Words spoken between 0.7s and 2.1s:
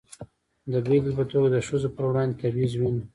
د بېلګې په توګه د ښځو پر